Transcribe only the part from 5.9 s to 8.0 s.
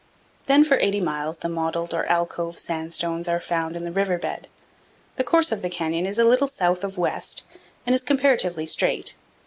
is a little south of west and